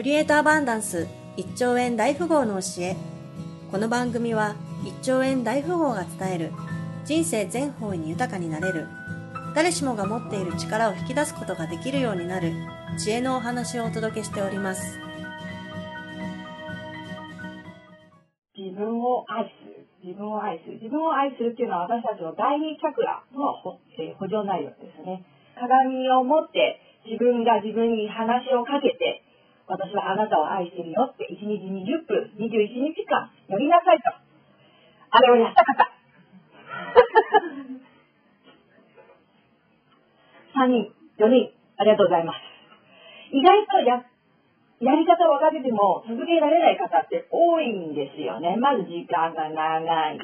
[0.00, 2.96] クリエイトアバンダンス1兆円大富豪の教え
[3.70, 6.52] この番組は1兆円大富豪が伝える
[7.04, 8.88] 人生全方位に豊かになれる
[9.54, 12.54] 誰しもが持っている力を引き出すことができるようになる
[12.96, 14.98] 知恵のお話をお届けしております
[18.56, 19.84] 自分を愛する。
[20.02, 20.80] 自分を愛する。
[20.80, 23.76] 自分を愛するっていうのは私たちの第二チャクラの補
[24.24, 25.24] 助内容ですね。
[25.60, 29.24] 鏡を持って自分が自分に話をかけて、
[29.70, 34.10] 私はあなたを愛してるよって1日20分、21日間やりなさいと。
[35.14, 35.86] あれをやった方。
[40.66, 40.90] 3人、
[41.22, 42.42] 4人、ありがとうございます。
[43.30, 44.02] 意外とや
[44.80, 48.56] やり方を分かってても続けられない方って多いんですよね。
[48.56, 50.18] まず時間が長い。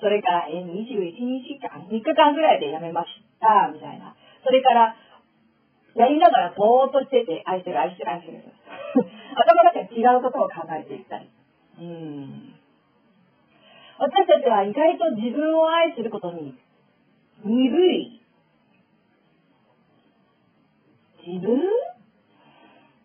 [0.00, 3.08] それから、え、21日間、3日間ぐらいでやめまし
[3.40, 4.14] た、みたいな。
[4.44, 4.94] それから、
[5.96, 8.42] やりながらぼーっとしてて、愛してる、愛してる、愛してる。
[9.34, 11.28] 頭だけは 違うことを考えていったり。
[11.80, 12.54] うん。
[13.98, 16.54] 私たちは意外と自分を愛することに
[17.44, 18.20] 鈍い。
[21.26, 21.58] 自分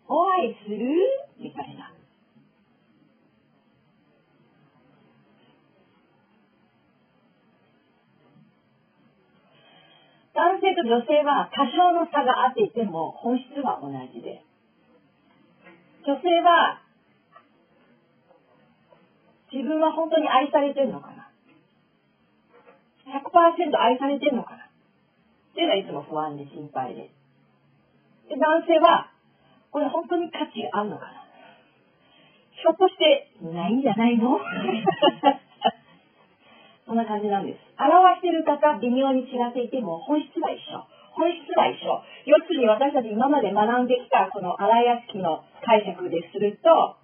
[0.08, 0.94] を愛する？
[1.38, 1.92] みたいな。
[10.34, 14.42] 男性と女性は多少の差があっていても本質は同じで。
[16.04, 16.80] 女性は
[19.52, 21.28] 自分は本当に愛されてるのかな
[23.06, 24.68] ?100% 愛されてるのかなっ
[25.54, 27.10] ていうのはいつも不安で心配で。
[28.28, 29.12] で男性は
[29.70, 31.12] これ本当に価値あるのかな
[32.52, 34.40] ひょっとしてないんじゃないの？
[36.86, 37.71] そんな感じなんです。
[37.88, 40.82] 表してる方、微妙に違っていても本質は一緒。
[41.12, 42.02] 本質は一緒。
[42.26, 46.96] 要するに私たち今まで学んできたこの荒屋敷の解釈ですると、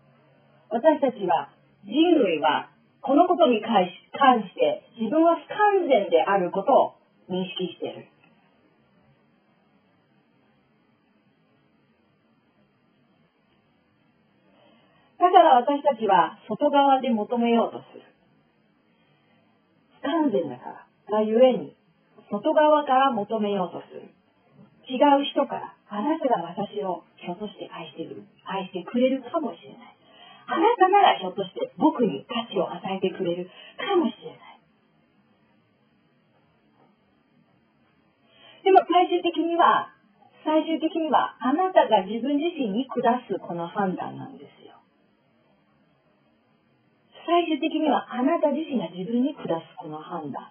[0.70, 1.50] 私たちは
[1.84, 1.94] 人
[2.24, 2.70] 類は
[3.00, 6.94] このことに関し関して自分は不完全であることを
[7.30, 8.08] 認識している。
[15.18, 18.02] だから私たちは外側で求めようとする。
[20.02, 21.18] 完全だから。
[21.18, 21.76] がゆえに、
[22.30, 24.12] 外側から求めようとする。
[24.88, 29.96] 違う人から、あなたが私をひょっとして愛してる、愛してくれるかもしれない。
[30.48, 34.48] あなたならひょっとして僕に価値を与えてくれるかもしれない。
[38.64, 39.92] でも最終的には、
[40.44, 44.67] 最終的にはあなたが自分自身に下すこの判断なんですよ。
[47.28, 50.48] 最終的にはあなた自身が自分に下すこの判断。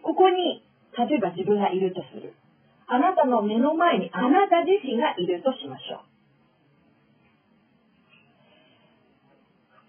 [0.00, 0.62] ここに、
[0.94, 2.32] 例えば自分がいるとする。
[2.86, 6.14] あなたの目の前にあなた自身がいるとしましょう。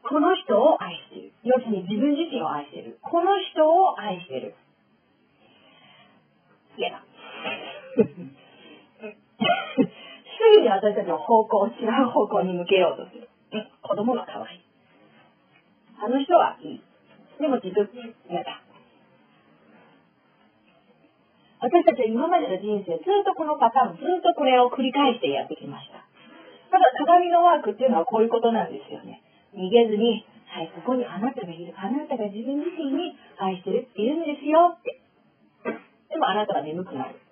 [0.09, 1.33] この人を愛している。
[1.44, 2.97] 要するに自分自身を愛している。
[3.03, 4.55] この人を愛している。
[6.77, 7.05] 嫌だ。
[8.01, 8.09] す
[10.57, 13.22] ぐに私たちの方向を違う方向に向けようとする。
[13.94, 14.66] 子供が可愛い。
[16.02, 16.81] あの人はいい。
[17.38, 17.86] でも自分、
[18.26, 18.58] 嫌だ。
[21.62, 26.02] 私たちは今までの人生、ずっとこのパターン、ずっとこれを繰り返してやってきました。
[26.74, 29.22] ただ鏡のワークっていうのはこういうことなんですよね。
[29.54, 31.72] 逃げずに、はい、ここにあなたがいる。
[31.78, 35.06] あなたが自分自身に愛してるって、いるんですよって。
[36.10, 37.22] でもあなたは眠くなる。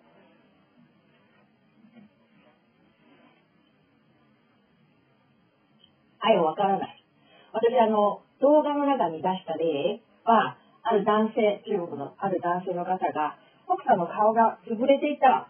[6.22, 7.06] 愛をわからない。
[7.54, 13.38] 私、あの、動画の中に出した例は、ある男性、中国のある男性の方が、
[13.68, 15.50] 奥さんの顔が潰れていた、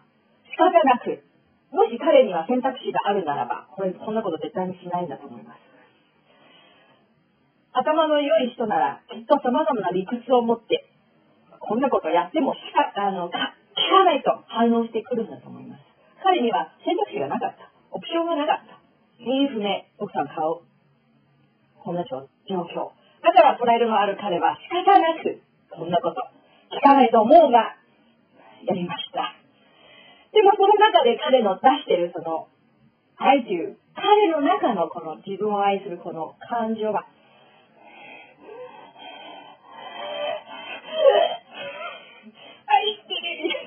[0.50, 1.24] 仕方なく、
[1.72, 5.60] もし彼には選択肢があるならば、これ、こんなこと絶対にしないんだと思います。
[7.72, 10.84] 頭の良い人なら、きっと様々な理屈を持って、
[11.60, 15.80] こんなことやってもしか、あの、聞かないと反応してくるんだと思います。
[16.22, 17.72] 彼には選択肢がなかった。
[17.90, 18.78] オプションがなかった。
[19.24, 20.62] 原因不明、奥さん顔、
[21.82, 22.94] こんな状況。
[23.22, 26.22] だからプライドのある彼は仕方なく、こんなこと、
[26.70, 27.74] 聞かないと思うが、
[28.64, 29.34] やりました。
[30.32, 32.48] でもその中で彼の出してるその、
[33.16, 37.06] 愛という、彼の中のこの自分を愛するこの感情が、
[42.66, 43.14] 愛して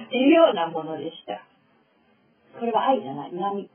[0.02, 1.44] るっていうようなものでした。
[2.60, 3.70] これは愛じゃない、恨み。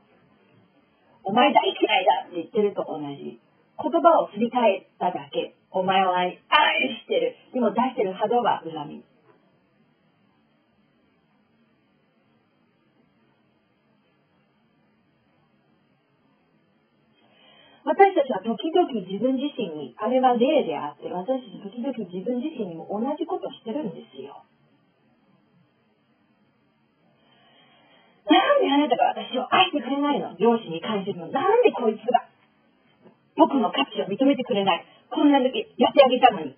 [1.23, 3.39] お前大嫌いだって言ってると同じ。
[3.81, 5.55] 言葉をすり替えただけ。
[5.71, 7.35] お前を愛してる。
[7.53, 9.03] でも出してる波動は恨み。
[17.83, 24.45] 私たちは時々自分自身に、あれは例であって、私たち時々自分自身にも同じことをしてるんですよ。
[28.29, 30.37] なんであなたが私を愛してくれないの？
[30.37, 32.30] 両親に関しても、なんでこいつが
[33.41, 34.85] 僕の価値を認めてくれない。
[35.09, 36.53] こんな時やってあげたのに。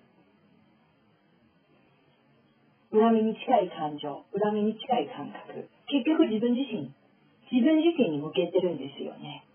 [2.92, 5.64] 恨みに近い感情、恨みに近い感覚。
[5.88, 6.92] 結局自分自身、
[7.48, 9.48] 自分自身に向けてるんですよね。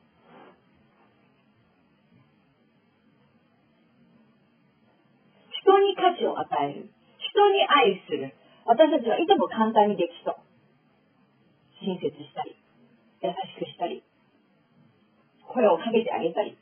[5.61, 6.89] 人に価値を与える。
[7.29, 8.33] 人に愛する。
[8.65, 10.35] 私たちはいとも簡単にできそう。
[11.85, 12.57] 親切したり、
[13.21, 14.03] 優しくしたり、
[15.45, 16.57] 声をかけてあげたり、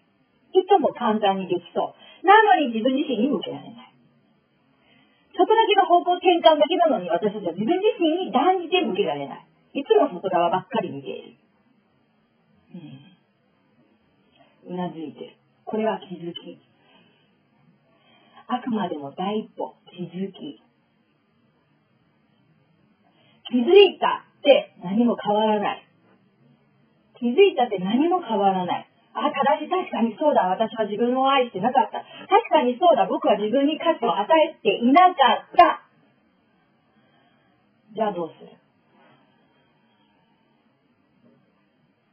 [0.54, 2.26] いとも簡単にできそう。
[2.26, 3.94] なのに自分自身に向けられない。
[5.38, 9.48] そこだけの方向転換だけなのに私たちは自分自身に断じて向けられない。
[9.74, 11.38] いつも外側ばっかり見ている。
[14.68, 14.74] うん。
[14.74, 15.38] うなずいてる。
[15.66, 16.60] これは気づき。
[18.48, 20.64] あくまでも第一歩、気づき。
[23.50, 25.88] 気づいたって何も変わらない。
[27.20, 28.90] 気づいたって何も変わらない。
[29.18, 32.06] あ、正し、確かにそうだ、私は自分を愛してなかった。
[32.30, 35.82] 確かにそうだ、僕は自分に価値を与えていなかった。
[37.96, 38.54] じゃあどうする？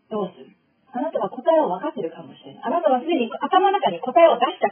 [0.08, 0.48] どうする？
[0.94, 2.62] あなたは答えを分かってるかもしれない。
[2.64, 4.63] あなたはすでに頭の中に答えを出し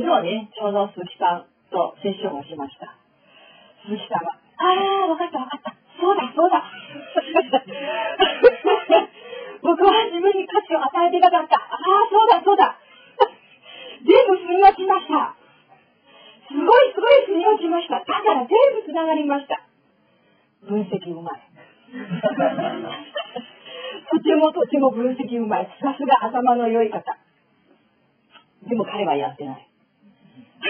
[0.00, 2.96] 昨日ね、ちょうど鈴木さんとセッションをしました。
[3.84, 4.40] 鈴木さんが、あ
[5.04, 5.76] あ、わかったわかった。
[6.00, 6.64] そうだそうだ。
[9.60, 11.60] 僕は自分に価値を与えてなかった。
[11.60, 12.80] ああ、そうだ、そうだ。
[14.00, 15.36] 全部腑に落ちました。
[16.48, 16.66] すごい
[16.96, 18.00] すごい腑に落ちました。
[18.00, 19.60] だから全部繋がりました。
[20.64, 21.42] 分析うまい。
[24.10, 25.68] とてもとても分析うまい。
[25.78, 27.18] さすが頭の良い方。
[28.66, 29.69] でも彼はやってない。
[30.60, 30.68] 分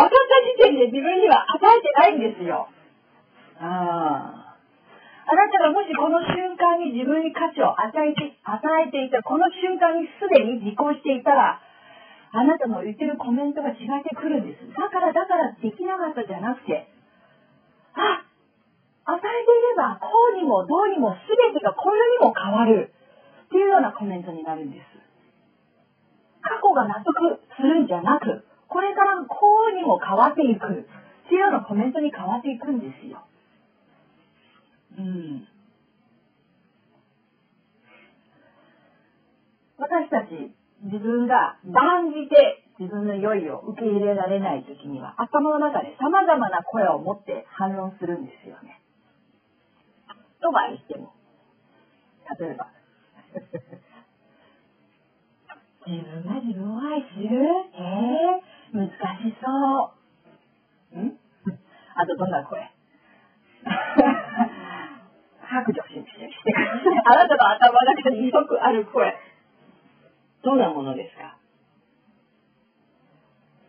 [0.00, 0.16] かった
[0.58, 2.68] 時点で自分には与えてないんですよ。
[3.60, 4.44] ああ。
[5.24, 11.62] あなたがもしこの瞬間に自分に価値を与えて、与えていた、この瞬間にすでに実行していたら、
[12.32, 14.68] あなたの言ってるコメントが違ってくるんです。
[14.76, 16.92] だからだからできなかったじゃなくて、
[17.94, 18.26] あ、
[19.06, 19.28] 与えてい
[19.70, 22.92] ればこうにもどうにも全てがこんなにも変わる
[23.46, 25.03] っていうようなコメントになるんです。
[26.44, 29.36] 過去が納得するんじゃなく、これからこ
[29.72, 33.24] うにも変わっていくっていうようなコメントに変わっていくんですよ。
[34.98, 35.48] うん。
[39.78, 40.54] 私たち、
[40.84, 48.80] 自分が断じて自分の良いを受け入れられない時には、頭の中で様々な声を持って反論するんですよね。
[50.40, 51.14] とは言っても、
[52.38, 52.68] 例えば、
[55.86, 57.28] 自分が自分を愛する？
[57.74, 59.92] えー、難しそ
[60.96, 61.00] う。
[61.00, 61.18] ん？
[61.96, 62.60] あとどんな声？
[65.44, 66.06] 白状してし
[66.44, 67.02] てください。
[67.04, 69.14] あなたの頭の中によくある声。
[70.42, 71.36] どんなものですか？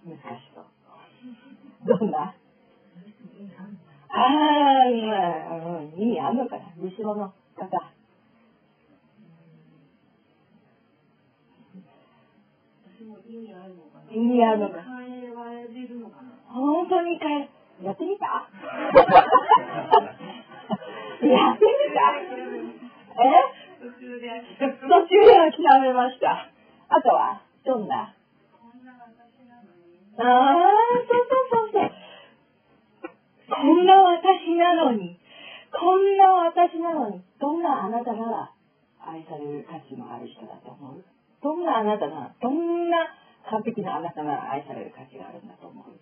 [0.05, 0.21] 難し
[0.55, 0.65] そう。
[1.99, 2.33] どんな？
[4.07, 4.87] ああ、
[5.97, 6.63] 意味あんのかな？
[6.77, 7.67] 後ろの方。
[13.29, 13.53] 意味
[14.45, 14.83] あるのかな？
[16.47, 17.49] 本当に変え、
[17.83, 18.25] やってみた？
[21.25, 21.99] やってみた？
[23.23, 23.81] え？
[23.81, 24.27] 途中で
[25.35, 26.49] 諦めました。
[26.89, 28.13] あとは、どんな？
[30.17, 30.23] ああ、
[31.09, 31.91] そうそうそうそう。
[33.49, 35.19] こんな私なのに、
[35.71, 38.51] こんな私なのに、どんなあなたなら
[39.05, 41.03] 愛される価値のある人だと思う？
[41.45, 43.05] どんなあなたなら、どんな
[43.53, 45.93] 完璧なあなたなら愛される価値があるんだと思う？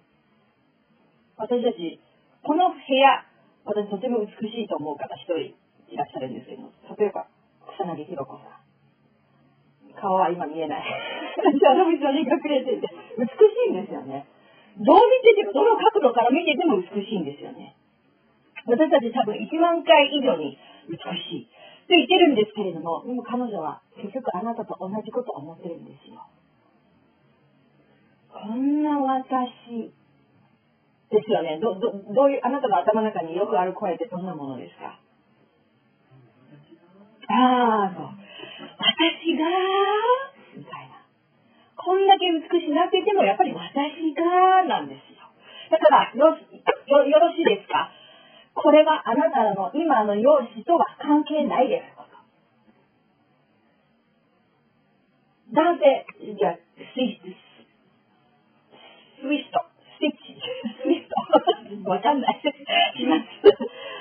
[1.36, 2.00] 私たち、
[2.48, 3.28] この部屋、
[3.68, 5.60] 私とても美しいと思う方一人
[5.92, 7.28] いらっしゃるんですけど、例えば、
[7.76, 8.64] 草薙弘子さん。
[10.00, 10.84] 顔は今見えない。
[10.84, 12.88] あの後ろに隠れてて、
[13.20, 13.36] 美し
[13.68, 14.24] いんですよね。
[14.80, 17.76] どう見てても、どの角度から見てても美しいんですよね。
[18.64, 20.58] 私たち多分1万回以上に
[20.88, 21.53] 美しい。
[21.88, 26.24] と言ってるんですけれども、でも彼女は結局あなたと同じことを思ってるんですよ。
[28.32, 29.94] こんな私
[31.12, 31.60] ですよね。
[31.62, 35.00] ど、ど、どういう、あなたの頭の中によくある声ってどんなものですか？
[37.30, 38.10] ああ、そう。
[38.10, 39.46] 私が、
[40.58, 41.06] みたいな。
[41.78, 45.30] こんだけ美しいなくても、やっぱり私が、なんですよ。
[45.70, 46.12] だから、
[48.74, 51.94] れはあなたの今の容姿とは関係ないです。
[55.54, 57.30] 男性、じゃあ、スイス、
[59.22, 59.62] スイスト、
[59.98, 60.18] スティッチ、
[60.82, 61.10] スイス
[61.84, 62.42] ト、 わかんない。
[62.42, 63.24] します。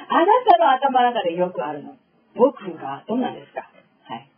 [0.08, 1.96] あなたの頭の中でよくあるの。
[2.34, 3.68] 僕が、どんなんですか？
[4.04, 4.28] はい。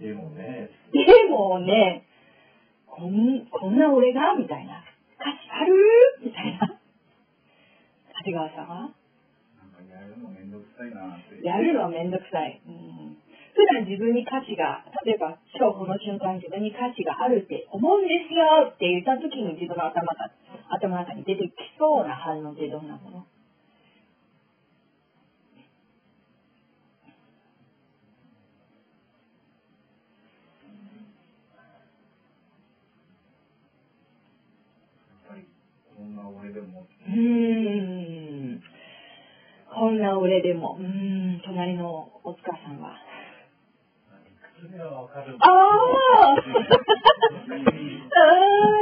[0.00, 0.70] でもね。
[0.92, 2.04] でもね、
[2.86, 4.34] こんこんな俺が？
[4.34, 4.84] みたいな。
[5.18, 5.74] 価値ある？
[6.22, 6.78] みたいな。
[8.18, 8.90] 長谷川さんは？
[10.78, 11.42] さいなって。
[11.42, 12.62] やるのめんどくさい。
[12.62, 13.18] うん、
[13.58, 20.30] 普段自分に価値が、例えば今日この瞬間自分に価値があるって思うんですよって言った時に自分の頭が
[20.70, 23.17] 頭の中に出てきそうな反応ってどんなもの？
[40.28, 40.76] こんな俺でも。
[40.78, 41.40] うん。
[41.44, 42.92] 隣のお塚さんは。
[45.40, 46.34] ああ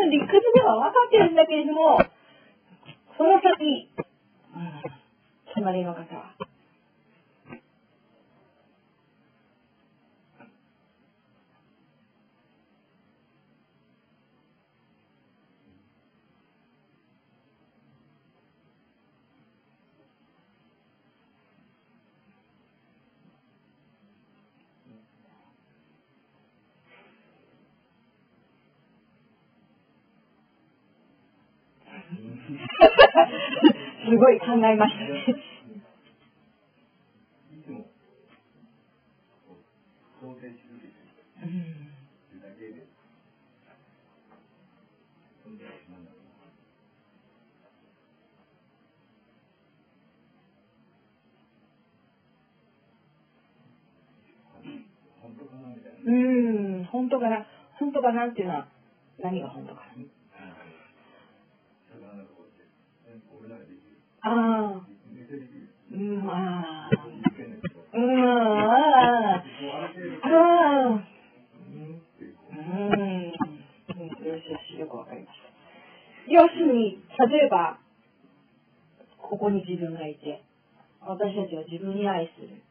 [0.03, 1.99] うん、理屈では分かってるんだけれども、
[3.19, 3.91] その先、
[4.55, 4.83] うん、
[5.55, 6.35] 隣の方は。
[34.07, 35.43] すごい考えましたね。
[56.07, 57.45] うん、本当かな、
[57.81, 58.69] 本当かなっていうのは、
[59.19, 60.05] 何が本当かな。
[64.27, 64.83] ああ。
[65.93, 67.07] うん、ああ。
[67.95, 69.45] うん、ああ。
[70.23, 70.33] あ
[70.89, 71.07] あ。
[71.63, 71.75] う
[72.53, 73.31] ん。
[73.31, 75.47] よしよし、よくわかりました。
[76.29, 76.99] 要するに、
[77.31, 77.79] 例えば、
[79.17, 80.43] ここに自分がいて、
[81.01, 82.63] 私たちは自分に愛する。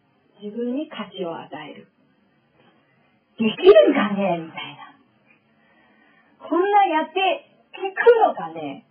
[0.43, 1.88] 自分に価値を与える。
[3.38, 4.95] できるかねみたいな。
[6.50, 6.71] こん。
[6.71, 7.19] なやって
[7.74, 8.85] いくのかね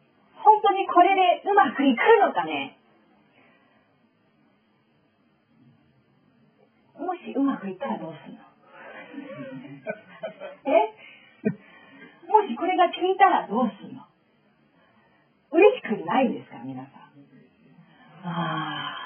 [1.64, 2.76] まくいくのかね？
[7.00, 8.40] もしうまくいったらどうするの？
[10.68, 10.92] え？
[12.28, 14.02] もしこれが聞いたらどうするの？
[15.52, 16.92] 嬉しくないですか皆さん。
[18.28, 19.00] ああ。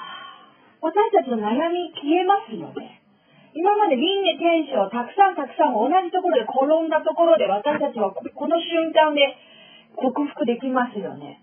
[0.81, 3.01] 私たちの悩み消えますよね。
[3.53, 9.35] 今まで輪廻転生たくさんたくさん同じところで転んだところで私たちはこの瞬間で
[9.95, 11.41] 克服できますよね。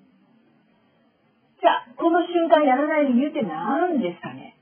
[2.07, 4.55] この瞬間やらない理由って何ですかね？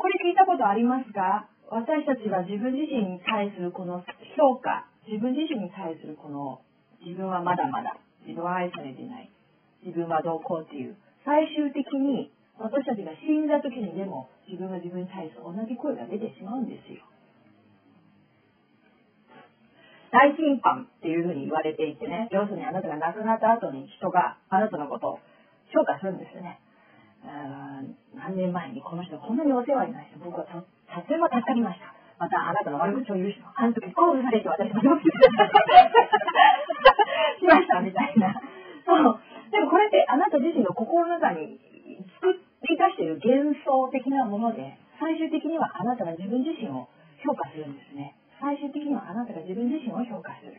[0.00, 4.00] これ聞いたことありますか私たちは自分自身に対するこの
[4.32, 6.64] 評価、自分自身に対するこの
[7.04, 9.28] 自分はまだまだ、自分は愛されてない、
[9.84, 10.96] 自分はどうこうっていう、
[11.28, 17.04] 最終的に私たちが死んだ時にでも自分は自分に対する同じ声が出てしまうんですよ。
[20.12, 25.18] 大審判っていうふうに言われていてね、要するにあなたが亡くなった後に人があなたのことを
[25.72, 26.60] 評価するんですよね。
[28.14, 30.60] 何年前にこの人こんなにお世話になり僕はと
[31.08, 31.94] ても助かりました。
[32.20, 35.08] またあなたの悪口を言う人、あの時興奮されて私もよくし
[37.48, 38.36] ましたみたいな。
[38.84, 39.18] そう。
[39.50, 41.58] でもこれってあなた自身の心の中に
[42.20, 42.36] 作
[42.68, 46.86] り出している幻想的なもので、最終的にはあなたが自分自身を
[47.24, 48.14] 評価するんですね。
[48.42, 50.58] 最終的にはあなたが自分自身を評価する。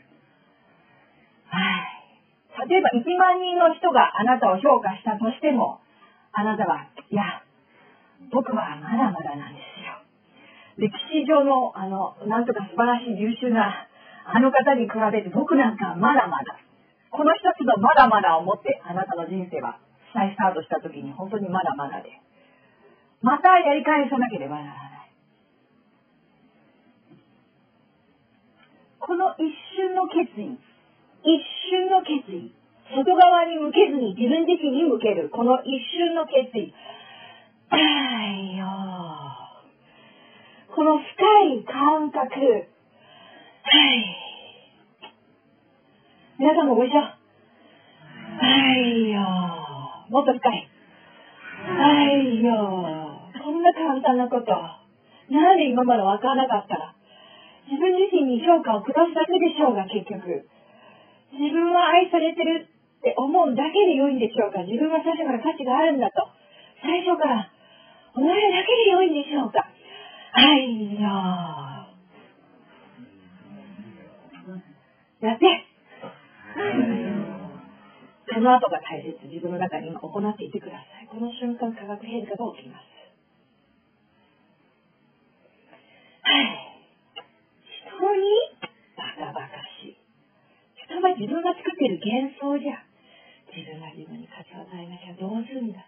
[1.51, 1.59] は
[2.63, 2.71] い。
[2.71, 5.83] 例えば1万人の人があなたを評価したとしても、
[6.31, 7.43] あなたは、いや、
[8.31, 9.99] 僕はまだまだなんですよ。
[10.79, 13.91] 歴史上の、あの、なんとか素晴らしい優秀な、
[14.25, 16.55] あの方に比べて僕なんかまだまだ。
[17.11, 19.77] この一つのまだまだを持って、あなたの人生は
[20.13, 22.09] 再スタートした時に本当にまだまだで。
[23.21, 24.92] またやり返さなければならない。
[29.05, 32.55] この一瞬の決意、一瞬の決意、
[32.95, 36.74] 外側に向けずに自分自身に向ける、この一瞬の決意。
[37.67, 37.79] は
[38.31, 38.65] いよ
[40.74, 41.03] この深
[41.51, 42.24] い感覚。
[42.24, 44.15] はい。
[46.39, 46.95] 皆さんもご一緒。
[46.95, 47.17] は
[48.77, 49.19] いよ
[50.10, 50.69] もっと深い。
[51.67, 52.51] はいよ
[53.43, 54.51] こんな簡単なこと。
[55.29, 56.95] なんで今までわからなかったら。
[57.73, 60.45] 自分自身に評価を下すだけでしょうが、結局。
[61.33, 66.21] 自分は愛されてるって思うだけで良いんでしょうか自分は最初から価値があるんだと。
[66.85, 67.49] 最初から
[68.13, 71.09] 思えるだけで良いんでしょうかはいよ
[75.25, 75.65] やって
[78.33, 79.17] その後が大切。
[79.27, 81.07] 自分の中に今行っていってください。
[81.07, 82.92] この瞬間、化学変化が起きます。
[91.23, 92.83] 自分が作っている幻想じゃ。
[93.47, 95.87] 自分が自分に価値を与えなきゃどうすんだ。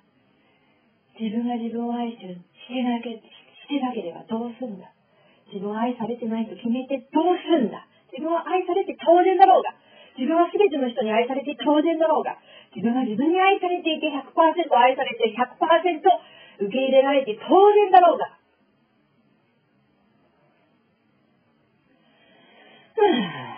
[1.20, 4.96] 自分が自分を愛してる、してなけしてなければどうすんだ。
[5.52, 7.84] 自分は愛されてないと決めてどうすんだ。
[8.16, 9.76] 自分は愛されて当然だろうが。
[10.16, 12.40] 自分は全ての人に愛されて当然だろうが、
[12.72, 18.40] 自分は自分に愛されていて100%愛されて100%受け入れられて当然だろうが。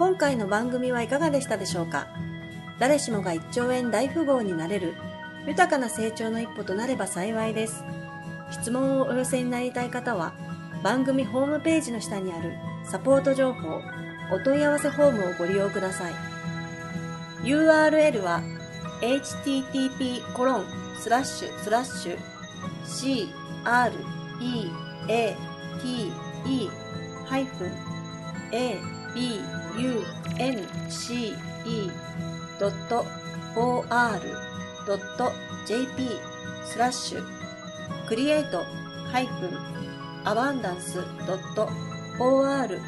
[0.00, 2.08] 今回の番組はいかがでしたでしょうか？
[2.78, 4.94] 誰しもが1兆円大富豪になれる
[5.46, 7.84] 豊かな成長の一歩となれば幸いです。
[8.50, 10.32] 質問をお寄せになりたい方は
[10.82, 13.82] 番組ホームページの下にあるサポート情報
[14.32, 16.14] お問い合わせフォームをご利用ください
[17.42, 18.40] URL は
[19.02, 20.64] http コロン
[20.98, 22.18] スラッシュスラッシュ
[28.50, 28.80] create-a
[29.14, 31.40] b unce.or.jp
[36.64, 37.22] スラッシュ
[38.08, 38.64] クリエイト
[39.12, 39.70] ハイプン
[40.24, 40.98] アバンダンス
[42.18, 42.82] .or.jp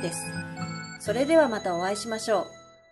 [0.00, 0.22] です。
[0.98, 2.57] それではまたお会いしましょう。